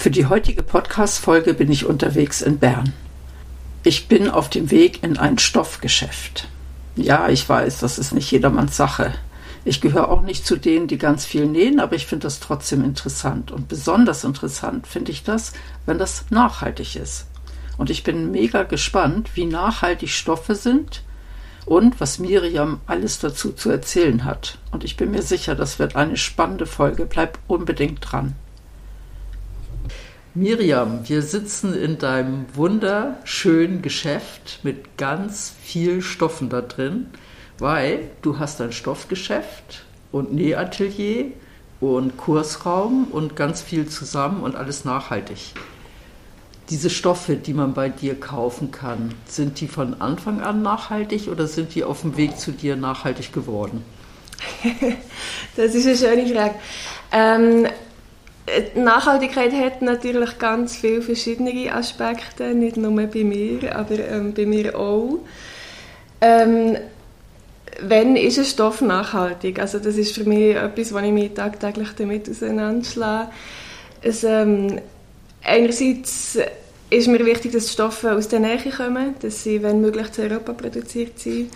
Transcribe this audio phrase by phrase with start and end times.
[0.00, 2.94] Für die heutige Podcast-Folge bin ich unterwegs in Bern.
[3.82, 6.48] Ich bin auf dem Weg in ein Stoffgeschäft.
[6.96, 9.12] Ja, ich weiß, das ist nicht jedermanns Sache.
[9.66, 12.82] Ich gehöre auch nicht zu denen, die ganz viel nähen, aber ich finde das trotzdem
[12.82, 13.50] interessant.
[13.50, 15.52] Und besonders interessant finde ich das,
[15.84, 17.26] wenn das nachhaltig ist.
[17.76, 21.02] Und ich bin mega gespannt, wie nachhaltig Stoffe sind
[21.66, 24.56] und was Miriam alles dazu zu erzählen hat.
[24.70, 27.04] Und ich bin mir sicher, das wird eine spannende Folge.
[27.04, 28.34] Bleib unbedingt dran.
[30.34, 37.08] Miriam, wir sitzen in deinem wunderschönen Geschäft mit ganz viel Stoffen da drin,
[37.58, 41.32] weil du hast ein Stoffgeschäft und Nähatelier
[41.80, 45.52] und Kursraum und ganz viel zusammen und alles nachhaltig.
[46.68, 51.48] Diese Stoffe, die man bei dir kaufen kann, sind die von Anfang an nachhaltig oder
[51.48, 53.84] sind die auf dem Weg zu dir nachhaltig geworden?
[55.56, 56.54] das ist eine schöne Frage.
[57.10, 57.66] Ähm,
[58.74, 64.78] Nachhaltigkeit hat natürlich ganz viele verschiedene Aspekte, nicht nur bei mir, aber ähm, bei mir
[64.78, 65.18] auch.
[66.20, 66.76] Ähm,
[67.82, 69.58] wenn ist ein Stoff nachhaltig?
[69.58, 73.30] Also das ist für mich etwas, was ich mich tagtäglich damit auseinanderschlage.
[74.02, 74.80] Ähm,
[75.42, 76.38] einerseits
[76.90, 80.22] ist mir wichtig, dass die Stoffe aus der Nähe kommen, dass sie, wenn möglich, zu
[80.22, 81.50] Europa produziert sind.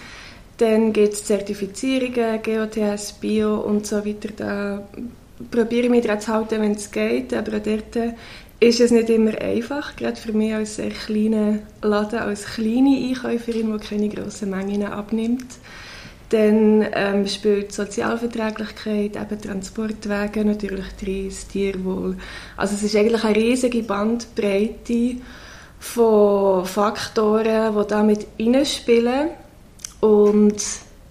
[0.58, 4.28] Dann gibt es Zertifizierungen, GOTS, Bio und so weiter.
[4.36, 4.88] Da
[5.50, 7.96] probiere mich daran zu halten, wenn es geht, aber dort
[8.60, 13.78] ist es nicht immer einfach, gerade für mich als sehr kleiner Laden, als kleine Einkäuferin,
[13.78, 15.46] die keine grossen Mengen abnimmt.
[16.30, 22.16] Dann ähm, spielt Sozialverträglichkeit, eben Transportwege, natürlich Preis, Tierwohl.
[22.56, 25.16] Also es ist eigentlich eine riesige Bandbreite
[25.78, 29.28] von Faktoren, die da mit reinspielen.
[30.00, 30.56] Und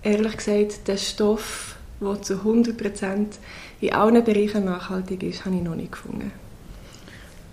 [0.02, 3.36] ehrlich gesagt, der Stoff, der zu 100 Prozent
[3.84, 6.32] in allen Bereichen nachhaltig ist, habe ich noch nicht gefunden.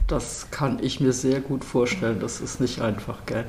[0.07, 2.19] Das kann ich mir sehr gut vorstellen.
[2.21, 3.47] Das ist nicht einfach, gell?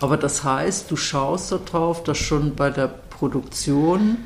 [0.00, 4.18] Aber das heißt, du schaust darauf, dass schon bei der Produktion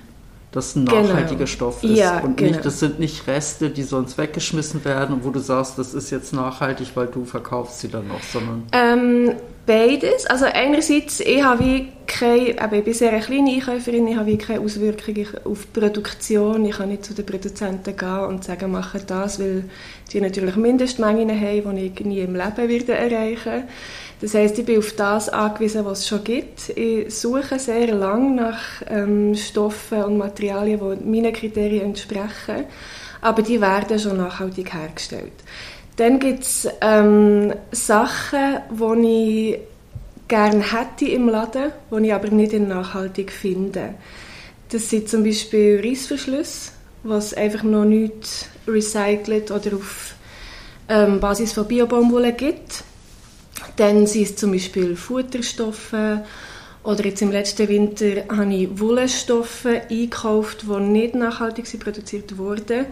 [0.53, 1.47] das ein nachhaltiger genau.
[1.47, 1.97] Stoff ist.
[1.97, 2.53] Ja, und genau.
[2.53, 6.11] nicht, das sind nicht Reste, die sonst weggeschmissen werden und wo du sagst, das ist
[6.11, 8.65] jetzt nachhaltig, weil du verkaufst sie dann noch, sondern.
[8.73, 9.33] Ähm,
[9.65, 10.27] beides.
[10.27, 14.27] Also einerseits, ich habe wie keine, eben, ich bin sehr eine kleine Einkäuferin, ich habe
[14.27, 16.67] wie keine Auswirkungen auf die Produktion.
[16.67, 19.65] Ich kann nicht zu den Produzenten gehen und sagen, mache das, weil
[20.13, 23.65] die natürlich Mindestmengen haben, die ich nie im Leben werde erreichen
[24.23, 26.69] Das heißt, ich bin auf das angewiesen, was es schon gibt.
[26.77, 32.67] Ich suche sehr lange nach ähm, Stoffen und Materialien, die meinen Kriterien entsprechen,
[33.21, 35.33] aber die werden schon nachhaltig hergestellt.
[35.97, 39.59] Dann gibt es ähm, Sachen, die ich
[40.29, 43.95] gerne hätte im Laden, die ich aber nicht in nachhaltig finde.
[44.69, 46.71] Das sind zum Beispiel Reissverschlüsse,
[47.03, 50.15] was einfach noch nicht recycelt oder auf
[50.89, 52.85] ähm, Basis von Biobaumwolle gibt.
[53.77, 55.95] Dann sind es zum Beispiel Futterstoffe
[56.83, 62.87] oder jetzt im letzten Winter habe ich Wollstoffe eingekauft, die nicht nachhaltig produziert wurden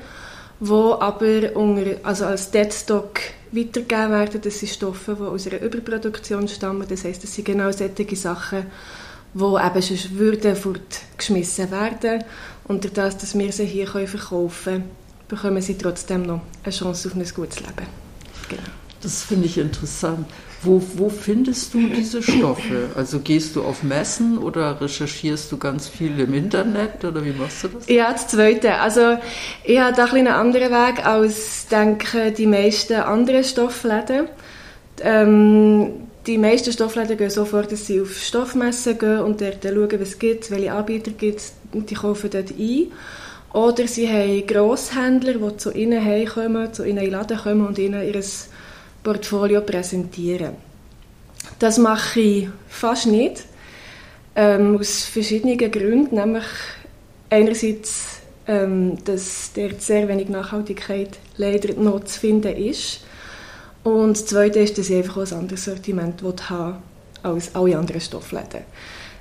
[0.61, 3.19] wo aber unter, also als Deadstock
[3.51, 4.41] weitergegeben werden.
[4.43, 6.87] Das sind Stoffe, die aus einer Überproduktion stammen.
[6.87, 8.67] Das heißt, das sind genau solche Sachen,
[9.33, 12.25] die eben sonst würden fortgeschmissen werden.
[12.65, 14.91] Und durch das, dass wir sie hier verkaufen können,
[15.29, 18.10] bekommen sie trotzdem noch eine Chance auf ein gutes Leben.
[19.03, 20.27] Das finde ich interessant.
[20.63, 22.91] Wo, wo findest du diese Stoffe?
[22.95, 27.65] Also gehst du auf Messen oder recherchierst du ganz viel im Internet oder wie machst
[27.65, 27.89] du das?
[27.89, 28.75] Ja, das Zweite.
[28.75, 29.17] Also
[29.65, 34.29] ich habe da ein einen anderen Weg als, denke die meisten anderen Stoffläden.
[35.01, 35.93] Ähm,
[36.27, 40.09] die meisten Stoffläden gehen so vor, dass sie auf Stoffmessen gehen und dort schauen, was
[40.09, 41.43] es gibt, welche Anbieter gibt
[41.73, 42.93] und die kaufen dort ein.
[43.53, 47.79] Oder sie haben Grosshändler, die zu ihnen heimkommen, zu ihnen in den Laden kommen und
[47.79, 48.23] ihnen ihr
[49.03, 50.57] Portfolio präsentieren.
[51.59, 53.45] Das mache ich fast nicht,
[54.37, 56.45] ähm, aus verschiedenen Gründen, nämlich
[57.31, 63.01] einerseits, ähm, dass dort sehr wenig Nachhaltigkeit leider noch zu finden ist
[63.85, 66.83] und das Zweite ist, dass ich einfach ein anderes Sortiment haben
[67.23, 68.61] als alle anderen Stoffläden.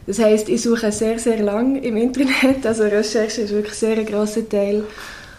[0.05, 2.63] Das heißt, ich suche sehr, sehr lang im Internet.
[2.65, 4.83] Also Recherche ist wirklich sehr ein grosser Teil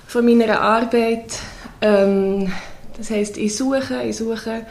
[0.06, 1.38] von meiner Arbeit.
[1.80, 2.52] Ähm,
[3.00, 4.66] das heißt, ich suche, ich suche,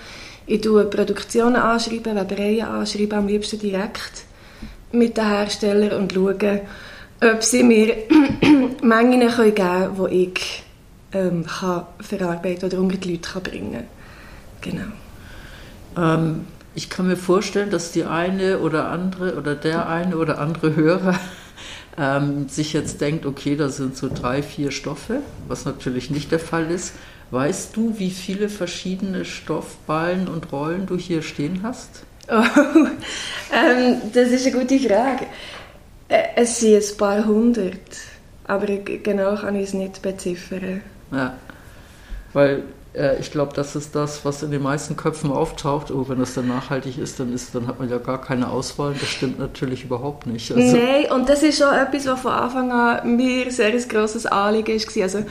[0.46, 4.24] ich tue Produktionen anschreiben, Webereien anschreiben, am liebsten direkt
[4.92, 6.62] mit den Herstellern und schaue,
[7.22, 7.96] ob sie mir
[8.84, 10.64] Mengen geben können, die ich
[11.12, 13.84] ähm, kann verarbeiten oder unter die Leute bringen kann.
[14.62, 14.92] Genau.
[15.98, 20.76] Ähm, ich kann mir vorstellen, dass die eine oder andere oder der eine oder andere
[20.76, 21.20] Hörer
[21.98, 26.40] ähm, sich jetzt denkt, okay, da sind so drei, vier Stoffe, was natürlich nicht der
[26.40, 26.94] Fall ist.
[27.32, 32.04] Weißt du, wie viele verschiedene Stoffballen und Rollen du hier stehen hast?
[32.32, 32.44] Oh,
[33.52, 35.26] ähm, das ist eine gute Frage.
[36.08, 37.80] Äh, es sind ein paar hundert,
[38.46, 40.84] aber genau kann ich es nicht beziffern.
[41.12, 41.36] Ja,
[42.34, 42.66] weil
[43.20, 45.92] ich glaube, das ist das, was in den meisten Köpfen auftaucht.
[45.92, 48.96] Oh, wenn das dann nachhaltig ist, dann, ist, dann hat man ja gar keine Auswahl.
[49.00, 50.52] Das stimmt natürlich überhaupt nicht.
[50.52, 54.26] Also Nein, und das ist schon etwas, was von Anfang an mir sehr ein grosses
[54.26, 55.04] Anliegen war.
[55.04, 55.24] Also,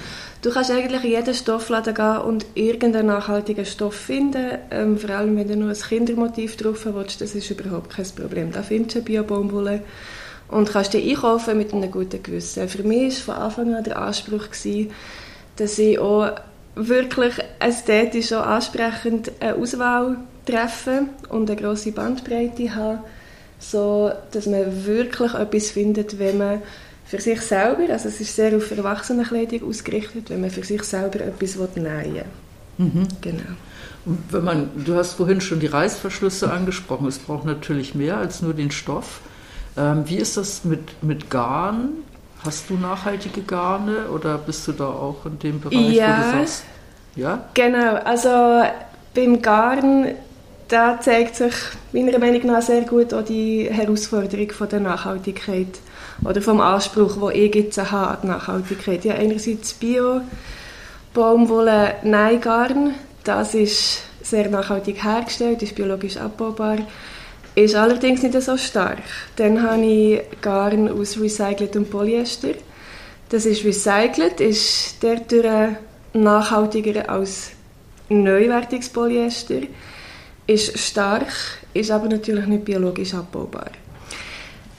[0.43, 4.58] du kannst eigentlich in jeden Stoffladen gehen und irgendeinen nachhaltigen Stoff finden.
[4.70, 8.52] Ähm, vor allem, wenn du nur ein Kindermotiv drauf willst, das ist überhaupt kein Problem.
[8.52, 9.82] Da findest du Bio-Baumwolle
[10.46, 12.69] und kannst die einkaufen mit einem guten Gewissen.
[12.69, 14.93] Für mich war von Anfang an der Anspruch, gewesen,
[15.56, 16.31] dass ich auch
[16.79, 23.01] wirklich ästhetisch auch ansprechend eine Auswahl treffe und eine grosse Bandbreite habe,
[23.59, 26.63] so dass man wirklich etwas findet, wenn man
[27.05, 31.21] für sich selber, also es ist sehr auf Erwachsenenkleidung ausgerichtet, wenn man für sich selber
[31.21, 32.25] etwas nähen will.
[32.77, 33.09] Mhm.
[33.21, 33.43] Genau.
[34.05, 38.43] Und wenn man, du hast vorhin schon die Reißverschlüsse angesprochen, es braucht natürlich mehr als
[38.43, 39.21] nur den Stoff.
[39.77, 41.91] Ähm, wie ist das mit, mit Garn?
[42.44, 46.38] Hast du nachhaltige Garne oder bist du da auch in dem Bereich, ja, wo du
[46.38, 46.64] sagst,
[47.17, 47.49] ja?
[47.55, 48.62] Genau, also
[49.14, 50.12] beim Garn,
[50.69, 51.55] da zeigt sich
[51.93, 55.81] meiner Meinung nach sehr gut auch die Herausforderung von der Nachhaltigkeit
[56.25, 59.05] oder vom Anspruch, den ich jetzt habe an die Nachhaltigkeit.
[59.05, 60.20] Ja, einerseits Bio,
[61.14, 62.94] Baumwolle, Neigarn,
[63.25, 66.79] das ist sehr nachhaltig hergestellt, ist biologisch abbaubar
[67.64, 68.99] ist allerdings nicht so stark.
[69.37, 72.55] Dann habe ich Garn aus recyceltem Polyester.
[73.31, 75.76] Das ist recycelt, ist dadurch
[76.14, 77.50] nachhaltiger als
[78.08, 79.60] neuwertiges Polyester,
[80.46, 81.28] ist stark,
[81.75, 83.70] ist aber natürlich nicht biologisch abbaubar.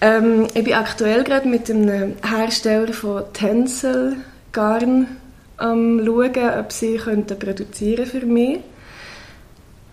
[0.02, 4.16] Ähm, ich bin aktuell gerade mit einem Hersteller von Tencel
[4.52, 5.06] Garn
[5.58, 8.60] am schauen, ob sie produzieren für mich.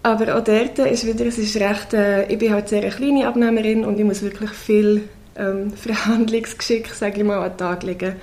[0.07, 3.27] Aber auch dort ist wieder, es ist recht, äh, ich bin halt sehr eine kleine
[3.27, 8.15] Abnehmerin und ich muss wirklich viel ähm, Verhandlungsgeschick, sage ich mal, an den Tag legen,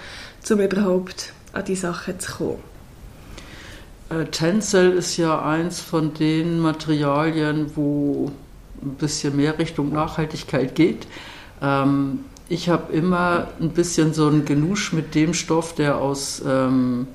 [0.49, 2.63] um überhaupt an die Sachen zu kommen.
[4.09, 8.31] Äh, Tencel ist ja eins von den Materialien, wo
[8.81, 11.05] ein bisschen mehr Richtung Nachhaltigkeit geht.
[11.61, 17.07] Ähm, ich habe immer ein bisschen so einen Genusch mit dem Stoff, der aus ähm,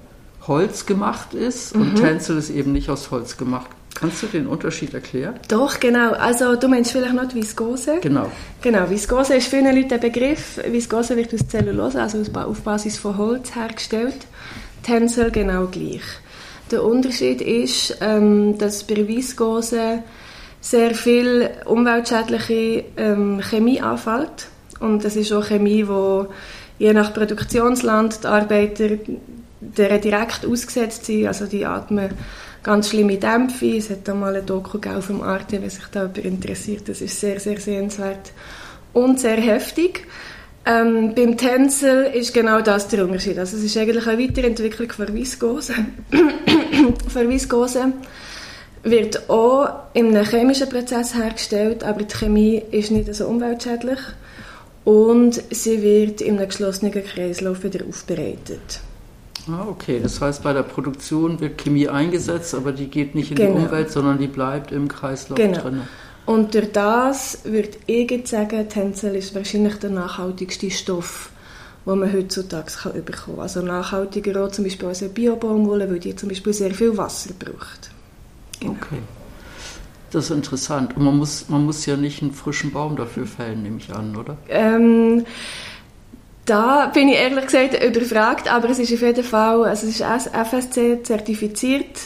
[0.47, 1.75] Holz gemacht ist.
[1.75, 1.97] Und mhm.
[1.97, 3.70] Tencel ist eben nicht aus Holz gemacht.
[3.98, 5.34] Kannst du den Unterschied erklären?
[5.48, 6.12] Doch, genau.
[6.12, 7.98] Also du meinst vielleicht noch die Viskose?
[8.00, 8.30] Genau.
[8.62, 10.60] Genau, Viskose ist für viele Leute ein Begriff.
[10.64, 14.26] Viskose wird aus Zellulose, also auf Basis von Holz hergestellt.
[14.84, 16.02] Tencel genau gleich.
[16.70, 20.05] Der Unterschied ist, ähm, dass bei Viskose
[20.60, 24.48] sehr viel umweltschädliche ähm, Chemie anfällt.
[24.78, 28.90] Und das ist auch Chemie, die je nach Produktionsland die Arbeiter
[29.60, 31.26] direkt ausgesetzt sind.
[31.26, 32.10] Also die atmen
[32.69, 33.79] ganz schlimme Dämpfe.
[33.79, 36.87] Es hat da mal ein Doku dem Arte, wenn sich da jemand interessiert.
[36.87, 38.32] Das ist sehr, sehr sehenswert
[38.93, 40.06] und sehr heftig.
[40.67, 43.39] Ähm, beim Tencel ist genau das der Unterschied.
[43.39, 45.72] Also es ist eigentlich eine Weiterentwicklung von Viskose.
[47.08, 47.94] von Viskose
[48.82, 54.01] wird auch in einem chemischen Prozess hergestellt, aber die Chemie ist nicht so umweltschädlich
[54.84, 58.81] und sie wird in einem geschlossenen Kreislauf wieder aufbereitet.
[59.50, 60.00] Ah, okay.
[60.02, 63.58] Das heißt, bei der Produktion wird Chemie eingesetzt, aber die geht nicht in genau.
[63.58, 65.60] die Umwelt, sondern die bleibt im Kreislauf genau.
[65.60, 65.82] drin.
[66.26, 71.31] Und durch das würde ich sagen, Tencel ist wahrscheinlich der nachhaltigste Stoff,
[71.86, 73.40] den man heutzutage kann bekommen kann.
[73.40, 77.31] Also nachhaltiger auch zum Beispiel als eine Biobaumwolle, weil die zum Beispiel sehr viel Wasser
[77.38, 77.90] braucht.
[78.60, 78.72] Genau.
[78.72, 79.00] Okay.
[80.10, 80.96] Das ist interessant.
[80.96, 84.17] Und man muss, man muss ja nicht einen frischen Baum dafür fällen, nehme ich an,
[84.17, 84.36] oder?
[84.48, 85.24] Ähm,
[86.48, 90.31] da bin ich ehrlich gesagt überfragt, aber es ist auf jeden Fall, also es ist
[90.32, 91.98] FSC zertifiziert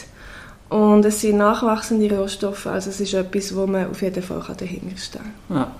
[0.69, 4.97] und es sind nachwachsende Rohstoffe, also es ist etwas, wo man auf jeden Fall dahinter
[4.97, 5.57] stehen kann.
[5.57, 5.71] Ja.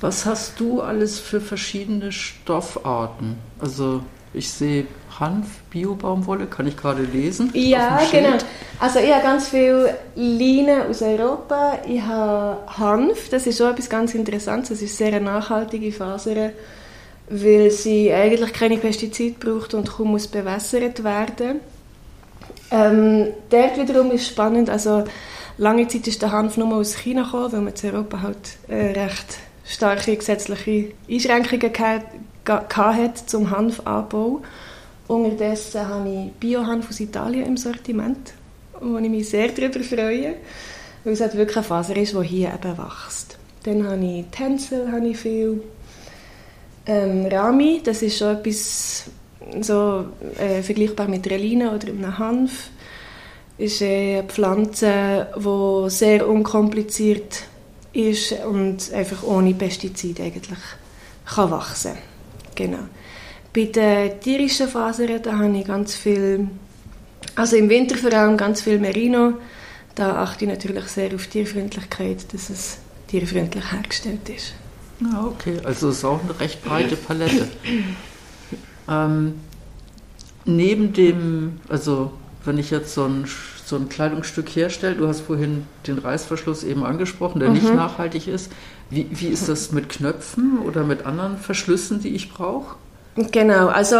[0.00, 3.36] Was hast du alles für verschiedene Stoffarten?
[3.58, 4.02] Also
[4.34, 4.86] ich sehe
[5.18, 7.50] Hanf, Bio-Baumwolle, kann ich gerade lesen.
[7.54, 8.36] Ja, genau.
[8.78, 11.78] Also ich habe ganz viel Leinen aus Europa.
[11.88, 14.68] Ich habe Hanf, das ist auch etwas ganz Interessantes.
[14.68, 16.50] Das ist sehr eine nachhaltige Faser,
[17.28, 21.60] weil sie eigentlich keine Pestizide braucht und kaum muss bewässert werden.
[22.70, 25.04] Ähm, dort wiederum ist spannend, also
[25.58, 28.98] lange Zeit ist der Hanf nur aus China gekommen, weil man in Europa halt äh,
[28.98, 31.72] recht starke gesetzliche Einschränkungen
[32.44, 34.42] hatte zum Hanfanbau.
[35.08, 38.32] Unterdessen habe ich Biohanf aus Italien im Sortiment,
[38.80, 40.34] wo ich mich sehr darüber freue,
[41.04, 43.38] weil es halt wirklich eine Faser ist, die hier eben wächst.
[43.62, 45.62] Dann habe ich Tencel, habe ich viel.
[46.86, 49.04] Ähm, Rami, das ist schon etwas
[49.60, 50.06] so,
[50.38, 52.70] äh, vergleichbar mit Reline oder einem Hanf.
[53.58, 57.42] ist eine Pflanze, die sehr unkompliziert
[57.92, 60.58] ist und einfach ohne Pestizide eigentlich
[61.24, 61.96] kann wachsen
[62.56, 62.88] genau.
[63.54, 66.48] Bei den tierischen Fasern da habe ich ganz viel,
[67.36, 69.34] also im Winter vor allem ganz viel Merino.
[69.94, 74.52] Da achte ich natürlich sehr auf Tierfreundlichkeit, dass es tierfreundlich hergestellt ist.
[75.04, 75.58] Ah, okay.
[75.64, 77.48] Also es ist auch eine recht breite Palette.
[78.88, 79.34] ähm,
[80.44, 82.12] neben dem, also
[82.44, 83.26] wenn ich jetzt so ein
[83.66, 85.00] so ein Kleidungsstück herstellt.
[85.00, 87.54] Du hast vorhin den Reißverschluss eben angesprochen, der mhm.
[87.56, 88.50] nicht nachhaltig ist.
[88.90, 92.76] Wie, wie ist das mit Knöpfen oder mit anderen Verschlüssen, die ich brauche?
[93.16, 93.96] Genau, also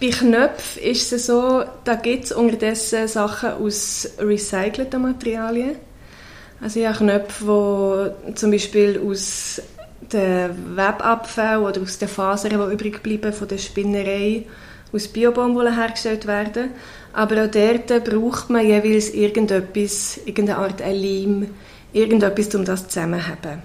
[0.00, 5.76] bei Knöpfen ist es so, da gibt es unterdessen Sachen aus recycelten Materialien.
[6.60, 9.62] Also ich habe Knöpfe, die zum Beispiel aus
[10.00, 14.44] den Webabfällen oder aus den Fasern, die übrig bleiben von der Spinnerei,
[14.92, 16.70] aus Biobaumwolle hergestellt werden.
[17.12, 21.48] Aber auch dort braucht man jeweils irgendetwas, irgendeine Art Leim,
[21.92, 23.62] irgendetwas, um das zusammenzuhaben.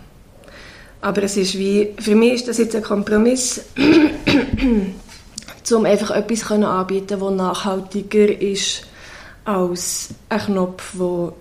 [1.01, 3.61] Aber es ist wie, für mich ist das jetzt ein Kompromiss,
[5.71, 8.87] um einfach etwas anbieten das nachhaltiger ist
[9.45, 11.33] als ein Knopf, der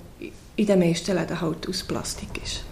[0.56, 2.64] in den meisten Läden halt aus Plastik ist.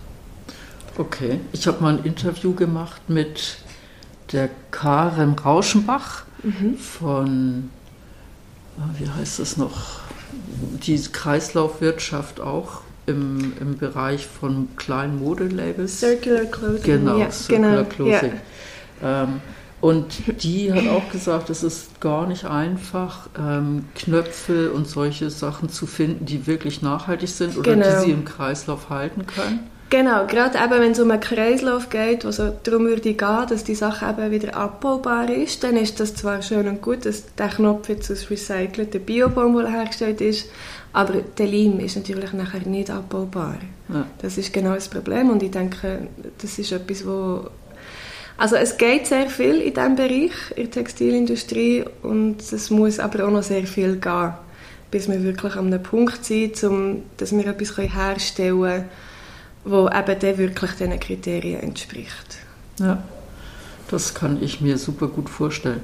[1.00, 3.56] Okay, ich habe mal ein Interview gemacht mit
[4.32, 6.76] der Karen Rauschenbach mhm.
[6.76, 7.70] von
[8.78, 10.00] Ah, wie heißt es noch,
[10.84, 16.00] die Kreislaufwirtschaft auch im, im Bereich von kleinen Modelabels.
[16.00, 16.82] Circular Clothing.
[16.82, 18.32] Genau, ja, Circular genau, Clothing.
[19.02, 19.22] Ja.
[19.24, 19.40] Ähm,
[19.80, 25.70] und die hat auch gesagt, es ist gar nicht einfach, ähm, Knöpfe und solche Sachen
[25.70, 27.86] zu finden, die wirklich nachhaltig sind oder genau.
[27.86, 29.70] die sie im Kreislauf halten können.
[29.90, 33.64] Genau, gerade eben, wenn es um einen Kreislauf geht, wo es darum würde gehen, dass
[33.64, 37.48] die Sache eben wieder abbaubar ist, dann ist das zwar schön und gut, dass der
[37.48, 40.48] Knopf jetzt aus recycelter Biobaumwolle hergestellt ist,
[40.92, 43.56] aber der Leim ist natürlich nachher nicht abbaubar.
[43.88, 44.06] Ja.
[44.22, 46.06] Das ist genau das Problem und ich denke,
[46.40, 47.48] das ist etwas, wo
[48.38, 53.26] also es geht sehr viel in diesem Bereich, in der Textilindustrie und es muss aber
[53.26, 54.32] auch noch sehr viel gehen,
[54.90, 58.84] bis wir wirklich an einem Punkt sind, um, dass wir etwas herstellen können,
[59.64, 62.38] wo eben dann wirklich diesen Kriterien entspricht.
[62.78, 63.02] Ja,
[63.90, 65.82] das kann ich mir super gut vorstellen.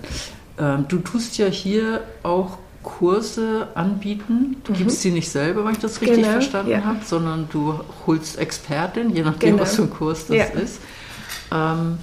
[0.58, 4.56] Ähm, du tust ja hier auch Kurse anbieten.
[4.64, 4.76] Du mhm.
[4.76, 6.84] gibst sie nicht selber, wenn ich das richtig genau, verstanden ja.
[6.84, 9.62] habe, sondern du holst Expertin, je nachdem, genau.
[9.62, 10.44] was für ein Kurs das ja.
[10.44, 10.80] ist.
[11.52, 11.98] Ähm,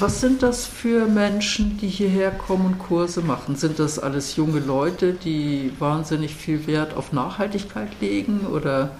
[0.00, 3.56] was sind das für Menschen, die hierher kommen und Kurse machen?
[3.56, 8.90] Sind das alles junge Leute, die wahnsinnig viel Wert auf Nachhaltigkeit legen oder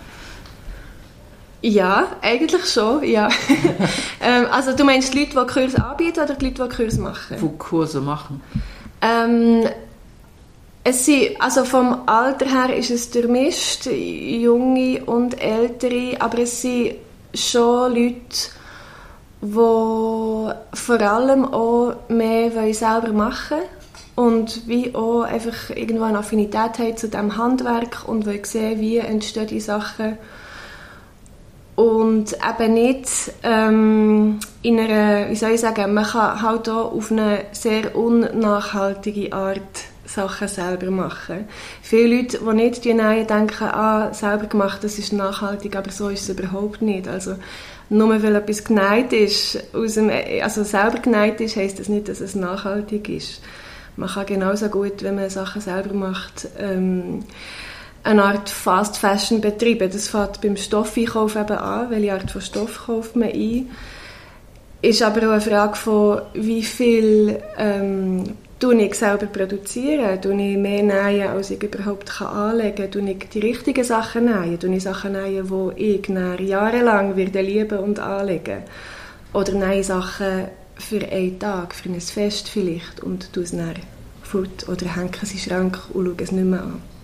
[1.67, 3.29] ja, eigentlich schon, ja.
[4.21, 7.37] ähm, also du meinst die Leute, die Kurse anbieten oder die Leute, die Kurse machen?
[7.41, 8.41] Die Kurse machen.
[9.03, 9.65] Ähm,
[10.85, 16.95] es sind, also vom Alter her ist es durchmischt, junge und ältere, aber es sind
[17.35, 18.51] schon Leute,
[19.43, 23.59] die vor allem auch mehr selber machen
[24.15, 28.81] wollen und wie auch einfach irgendwo eine Affinität haben zu diesem Handwerk und wollen sehen,
[28.81, 30.17] wie entstehen die Sachen
[31.77, 33.09] und eben nicht
[33.43, 39.33] ähm, in einer, wie soll ich sagen, man kann halt auch auf eine sehr unnachhaltige
[39.33, 39.61] Art
[40.07, 41.47] Sachen selber machen.
[41.83, 46.09] Viele Leute, die nicht die Nähe denken, ah, selber gemacht, das ist nachhaltig, aber so
[46.09, 47.09] ist es überhaupt nicht.
[47.09, 47.37] Also
[47.91, 50.11] nur weil etwas geneigt ist, aus dem,
[50.43, 53.43] also selber geneigt ist, heisst das nicht, dass es nachhaltig ist.
[53.97, 57.25] Man kann genauso gut, wenn man Sachen selber macht, ähm,
[58.07, 59.91] eine Art Fast Fashion betreiben.
[59.91, 63.69] Das fängt beim Stoffeinkauf eben an, welche Art von Stoff kauft man ein.
[64.83, 68.25] Ist aber auch eine Frage von, wie viel ähm,
[68.61, 73.11] tue ich selber produzieren, tue ich mehr nähen, als ich überhaupt kann anlegen kann, tue
[73.11, 76.09] ich die richtigen Sachen nähen, tue ich Sachen nähen, die ich
[76.49, 78.63] jahrelang werde lieben und anlegen
[79.33, 83.75] oder nähe Sachen für einen Tag, für ein Fest vielleicht und tue es dann
[84.23, 86.96] fort oder hängen sie in den Schrank und schauen es nicht mehr an.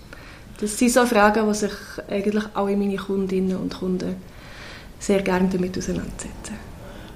[0.63, 1.73] Das sind so Fragen, die sich
[2.09, 4.15] eigentlich alle meine Kundinnen und Kunden
[5.01, 6.57] sehr gerne damit auseinandersetzen.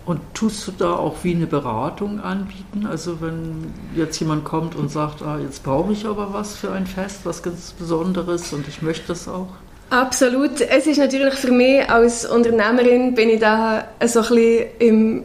[0.04, 2.86] Und tust du da auch wie eine Beratung anbieten?
[2.90, 6.88] Also wenn jetzt jemand kommt und sagt, ah, jetzt brauche ich aber was für ein
[6.88, 9.50] Fest, was ganz Besonderes und ich möchte das auch?
[9.90, 10.60] Absolut.
[10.60, 15.22] Es ist natürlich für mich als Unternehmerin bin ich da so ein bisschen im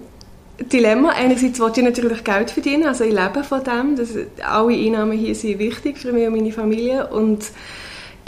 [0.72, 1.10] Dilemma.
[1.10, 3.96] Einerseits wollte ich natürlich Geld verdienen, also ich lebe von dem.
[3.96, 4.10] Das,
[4.44, 7.46] alle Einnahmen hier sind wichtig für mich und meine Familie und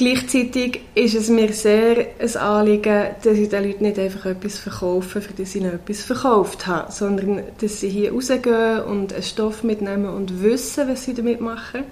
[0.04, 5.22] Gleichzeitig ist es mir sehr ein Anliegen, dass ich den Leuten nicht einfach etwas verkaufe,
[5.22, 9.64] für das ich ihnen etwas verkauft habe, sondern dass sie hier rausgehen und einen Stoff
[9.64, 11.86] mitnehmen und wissen, was sie damit machen.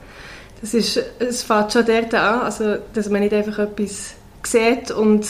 [0.59, 5.25] Das, ist, es fängt schon dort an, also, dass man nicht einfach etwas sieht und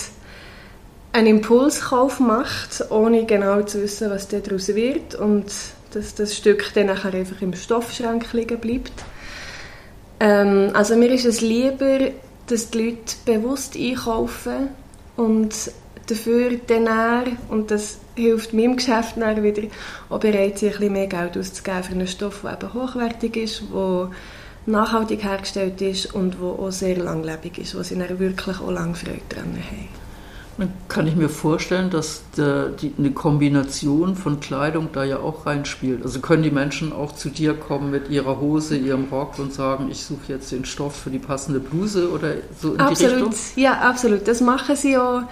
[1.14, 5.46] einen Impulskauf macht, ohne genau zu wissen, was daraus wird und
[5.94, 8.94] dass das Stück dann nachher einfach im Stoffschrank liegen bleibt.
[10.20, 12.00] Ähm, also mir ist es lieber,
[12.48, 14.70] dass die Leute bewusst einkaufen
[15.16, 15.72] und
[16.08, 19.64] dafür dann und das hilft meinem Geschäft dann wieder,
[20.10, 24.10] auch bereit sind, ein mehr Geld auszugeben für einen Stoff, der eben hochwertig ist, der
[24.66, 28.96] nachhaltig hergestellt ist und der auch sehr langlebig ist, wo sie dann wirklich auch lange
[28.96, 30.01] Freude daran haben.
[30.62, 35.48] Dann kann ich mir vorstellen, dass der, die, eine Kombination von Kleidung da ja auch
[35.48, 36.04] reinspielt.
[36.04, 39.88] Also können die Menschen auch zu dir kommen mit ihrer Hose, ihrem Rock und sagen,
[39.90, 43.12] ich suche jetzt den Stoff für die passende Bluse oder so in absolut.
[43.12, 43.36] die Richtung?
[43.56, 44.28] Ja, absolut.
[44.28, 45.24] Das machen sie auch.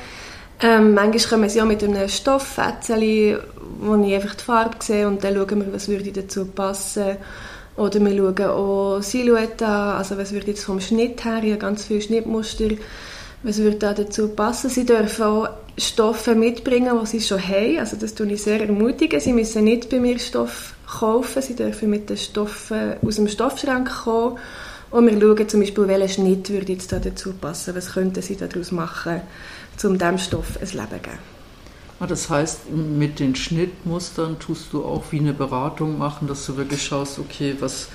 [0.61, 3.37] Ähm, manchmal kommen sie auch mit einem Stofffetzeli,
[3.81, 7.17] wo ich einfach die Farbe sehe und dann schauen wir, was würde dazu passen.
[7.77, 11.85] Oder wir schauen auch Silhouette an, also was würde jetzt vom Schnitt her, habe ganz
[11.85, 12.69] viele Schnittmuster
[13.43, 14.69] was würde da dazu passen?
[14.69, 17.79] Sie dürfen auch Stoffe mitbringen, die sie schon haben.
[17.79, 19.19] Also das tue ich sehr ermutigen.
[19.19, 21.41] Sie müssen nicht bei mir Stoff kaufen.
[21.41, 24.37] Sie dürfen mit den Stoffen aus dem Stoffschrank kommen.
[24.91, 27.75] Und wir schauen zum Beispiel, welcher Schnitt würde jetzt da dazu passen.
[27.75, 29.21] Was könnten sie daraus machen,
[29.83, 31.19] um diesem Stoff ein Leben zu geben.
[32.01, 36.55] Ah, das heißt, mit den Schnittmustern tust du auch wie eine Beratung machen, dass du
[36.55, 37.89] wirklich schaust, okay, was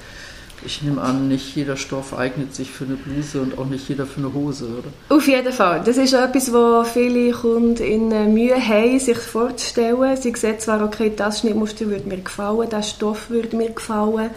[0.64, 4.07] ich nehme an, nicht jeder Stoff eignet sich für eine Bluse und auch nicht jeder
[4.07, 5.17] für eine Hose, oder?
[5.17, 5.83] Auf jeden Fall.
[5.85, 10.17] Das ist etwas, wo viele Kunden in Mühe haben, sich vorzustellen.
[10.17, 14.31] Sie sehen zwar, okay, das Schnittmuster würde mir gefallen, das Stoff würde mir gefallen,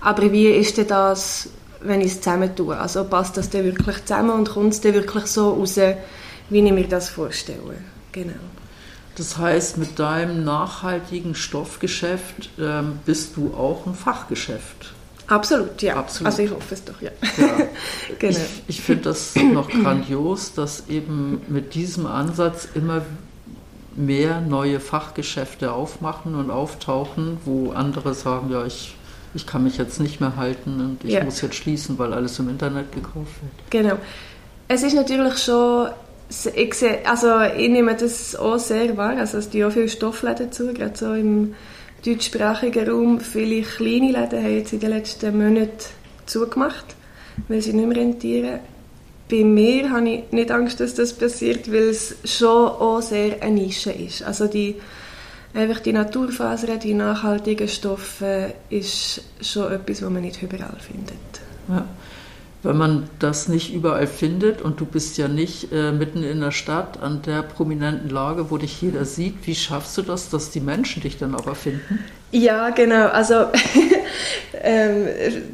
[0.00, 1.48] aber wie ist denn das,
[1.80, 2.76] wenn ich es zusammen tue?
[2.76, 5.78] Also passt das dann wirklich zusammen und kommt es dann wirklich so raus,
[6.50, 7.78] wie ich mir das vorstelle?
[8.12, 8.32] Genau.
[9.16, 14.94] Das heißt, mit deinem nachhaltigen Stoffgeschäft ähm, bist du auch ein Fachgeschäft.
[15.28, 15.96] Absolut, ja.
[15.96, 16.26] Absolut.
[16.26, 17.10] Also ich hoffe es doch, ja.
[17.36, 17.46] ja.
[18.18, 18.38] genau.
[18.38, 23.02] Ich, ich finde das noch grandios, dass eben mit diesem Ansatz immer
[23.94, 28.96] mehr neue Fachgeschäfte aufmachen und auftauchen, wo andere sagen, ja, ich,
[29.34, 31.24] ich kann mich jetzt nicht mehr halten und ich ja.
[31.24, 33.70] muss jetzt schließen, weil alles im Internet gekauft wird.
[33.70, 33.98] Genau.
[34.68, 35.88] Es ist natürlich schon,
[36.54, 40.52] ich, sehe, also ich nehme das auch sehr wahr, also es tun auch viele Stoffläden
[40.52, 41.54] zu, gerade so im
[42.04, 43.20] deutschsprachigen Raum.
[43.20, 45.84] Viele kleine Läden haben jetzt in den letzten Monaten
[46.26, 46.96] zugemacht,
[47.48, 48.60] weil sie nicht mehr rentieren.
[49.30, 53.60] Bei mir habe ich nicht Angst, dass das passiert, weil es schon auch sehr eine
[53.60, 54.22] Nische ist.
[54.22, 54.76] Also die,
[55.52, 61.18] einfach die Naturfasern, die nachhaltigen Stoffe, ist schon etwas, was man nicht überall findet.
[61.68, 61.86] Ja
[62.62, 66.50] wenn man das nicht überall findet und du bist ja nicht äh, mitten in der
[66.50, 70.60] Stadt an der prominenten Lage, wo dich jeder sieht, wie schaffst du das, dass die
[70.60, 72.04] Menschen dich dann aber finden?
[72.32, 73.06] Ja, genau.
[73.06, 73.34] Also
[74.62, 75.06] ähm,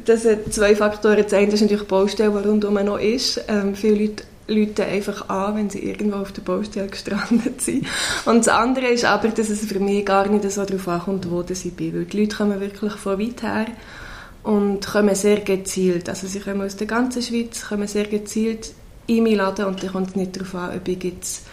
[0.05, 1.23] das sind zwei Faktoren.
[1.23, 3.41] Das eine ist natürlich die Baustelle, die rundum noch ist.
[3.47, 7.87] Ähm, viele Leute Leute einfach an, wenn sie irgendwo auf der Baustelle gestrandet sind.
[8.25, 11.43] Und das andere ist aber, dass es für mich gar nicht so darauf ankommt, wo
[11.47, 11.95] ich bin.
[11.95, 13.65] Weil die Leute kommen wirklich von weit her
[14.45, 16.07] und kommen sehr gezielt.
[16.07, 18.73] Also sie kommen aus der ganzen Schweiz, kommen sehr gezielt
[19.07, 21.47] in meinen Laden und dann kommt es nicht darauf an, ob ich jetzt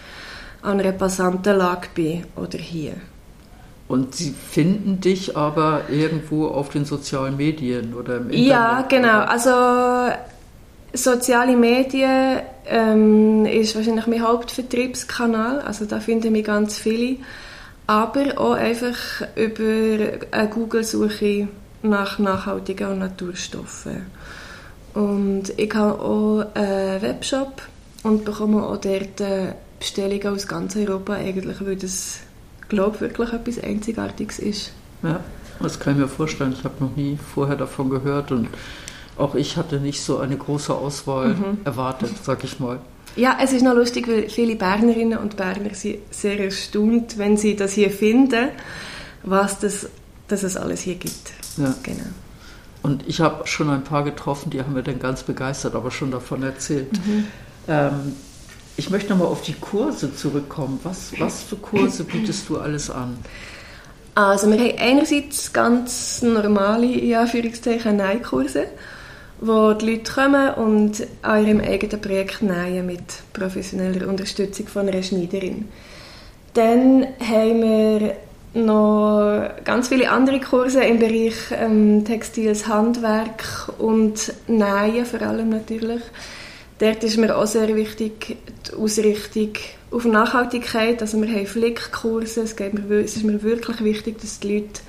[0.61, 2.93] an einer Passantenlage bin oder hier.
[3.87, 8.47] Und sie finden dich aber irgendwo auf den sozialen Medien oder im Internet?
[8.47, 9.21] Ja, genau.
[9.21, 10.13] Also
[10.93, 15.61] soziale Medien ähm, ist wahrscheinlich mein Hauptvertriebskanal.
[15.61, 17.17] Also da finden mich ganz viele.
[17.85, 18.95] Aber auch einfach
[19.35, 21.49] über eine Google-Suche
[21.83, 24.07] nach nachhaltigen Naturstoffen.
[24.93, 27.61] Und ich habe auch einen Webshop
[28.03, 32.19] und bekomme auch dort äh, Bestellungen aus ganz Europa, eigentlich, weil das,
[32.69, 34.73] glaube wirklich etwas Einzigartiges ist.
[35.01, 35.19] Ja,
[35.59, 36.53] das kann ich mir vorstellen.
[36.57, 38.47] Ich habe noch nie vorher davon gehört und
[39.17, 41.57] auch ich hatte nicht so eine große Auswahl mhm.
[41.65, 42.79] erwartet, sag ich mal.
[43.15, 47.55] Ja, es ist noch lustig, weil viele Bernerinnen und Berner sind sehr erstaunt, wenn sie
[47.55, 48.49] das hier finden,
[49.21, 49.87] was das,
[50.27, 51.31] dass es alles hier gibt.
[51.57, 51.73] Ja.
[51.83, 52.05] Genau.
[52.81, 56.11] Und ich habe schon ein paar getroffen, die haben mir dann ganz begeistert, aber schon
[56.11, 56.91] davon erzählt.
[56.91, 57.25] Mhm.
[57.67, 58.15] Ähm,
[58.75, 60.79] ich möchte nochmal auf die Kurse zurückkommen.
[60.83, 63.17] Was, was für Kurse bietest du alles an?
[64.15, 68.65] Also wir haben einerseits ganz normale, in Anführungszeichen, Nähkurse,
[69.39, 75.01] wo die Leute kommen und an ihrem eigenen Projekt nähen mit professioneller Unterstützung von einer
[75.01, 75.67] Schneiderin.
[76.53, 78.15] Dann haben wir
[78.53, 86.01] noch ganz viele andere Kurse im Bereich ähm, Textiles Handwerk und Nähen vor allem natürlich.
[86.79, 88.37] Dort ist mir auch sehr wichtig
[88.67, 89.53] die Ausrichtung
[89.91, 91.01] auf Nachhaltigkeit.
[91.01, 92.41] Also wir haben Flickkurse.
[92.41, 94.81] Es, es ist mir wirklich wichtig, dass die Leute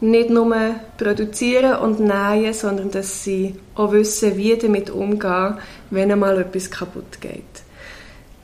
[0.00, 0.54] nicht nur
[0.96, 5.54] produzieren und nähen, sondern dass sie auch wissen, wie damit umgehen,
[5.90, 7.42] wenn einmal etwas kaputt geht.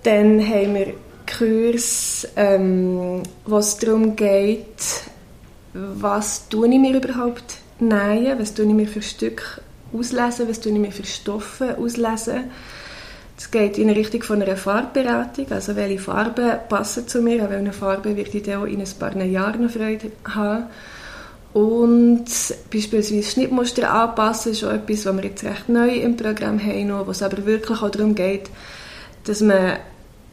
[0.03, 0.95] Dann haben wir
[1.27, 5.05] Kurs, ähm, was darum geht,
[5.73, 9.61] was tue ich mir überhaupt nähen, was tue ich mir für Stück
[9.93, 12.45] auslesen, was tue ich mir für Stoffe auslesen.
[13.37, 17.73] Es geht in Richtung von einer Farbberatung, also welche Farben passen zu mir, an welche
[17.73, 20.67] Farbe werde ich auch in ein paar Jahren noch Freude haben.
[21.53, 22.27] Und
[22.73, 27.11] beispielsweise Schnittmuster anpassen ist auch etwas, was wir jetzt recht neu im Programm haben, wo
[27.11, 28.51] es aber wirklich auch darum geht,
[29.25, 29.79] dass man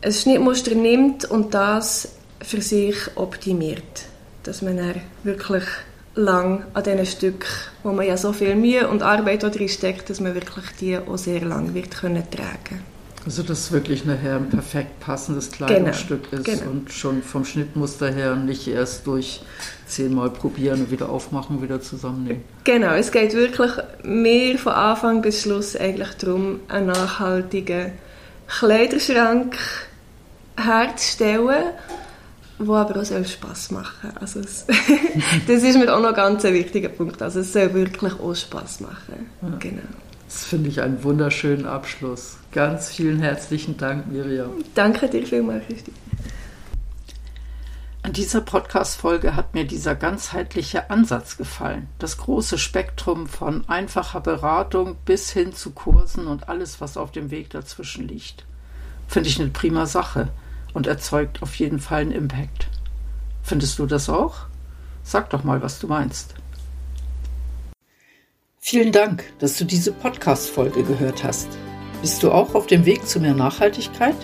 [0.01, 2.09] ein Schnittmuster nimmt und das
[2.41, 4.05] für sich optimiert.
[4.43, 5.63] Dass man dann wirklich
[6.15, 7.45] lang an diesen Stück,
[7.83, 11.17] wo man ja so viel Mühe und Arbeit drin steckt, dass man wirklich die auch
[11.17, 12.83] sehr lang wird können tragen
[13.25, 16.71] also dass es wirklich nachher ein perfekt passendes Kleidungsstück genau, ist genau.
[16.71, 19.41] und schon vom Schnittmuster her nicht erst durch
[19.85, 22.43] zehnmal probieren und wieder aufmachen, wieder zusammennehmen.
[22.63, 23.71] Genau, es geht wirklich
[24.03, 27.91] mehr von Anfang bis Schluss eigentlich darum, einen nachhaltigen
[28.47, 29.55] Kleiderschrank
[30.57, 31.73] herzustellen,
[32.59, 34.65] wo aber auch soll Spass machen also es,
[35.47, 37.21] Das ist mir auch noch ganz ein wichtiger Punkt.
[37.21, 39.29] Also es soll wirklich auch Spass machen.
[39.41, 39.49] Ja.
[39.59, 39.81] Genau.
[40.25, 42.37] Das finde ich einen wunderschönen Abschluss.
[42.51, 44.51] Ganz vielen herzlichen Dank, Miriam.
[44.75, 45.91] Danke dir vielmals, Christi.
[48.03, 51.87] An dieser Podcast-Folge hat mir dieser ganzheitliche Ansatz gefallen.
[51.99, 57.29] Das große Spektrum von einfacher Beratung bis hin zu Kursen und alles, was auf dem
[57.29, 58.45] Weg dazwischen liegt.
[59.11, 60.29] Finde ich eine prima Sache
[60.73, 62.67] und erzeugt auf jeden Fall einen Impact.
[63.43, 64.45] Findest du das auch?
[65.03, 66.33] Sag doch mal, was du meinst.
[68.57, 71.49] Vielen Dank, dass du diese Podcast-Folge gehört hast.
[71.99, 74.15] Bist du auch auf dem Weg zu mehr Nachhaltigkeit?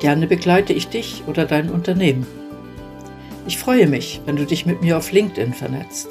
[0.00, 2.26] Gerne begleite ich dich oder dein Unternehmen.
[3.46, 6.08] Ich freue mich, wenn du dich mit mir auf LinkedIn vernetzt.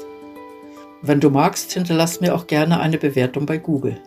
[1.02, 4.00] Wenn du magst, hinterlass mir auch gerne eine Bewertung bei Google.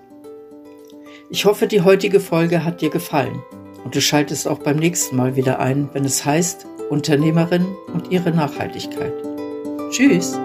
[1.30, 3.40] Ich hoffe, die heutige Folge hat dir gefallen
[3.88, 8.32] und du schaltest auch beim nächsten Mal wieder ein, wenn es heißt Unternehmerin und ihre
[8.32, 9.14] Nachhaltigkeit.
[9.92, 10.38] Tschüss!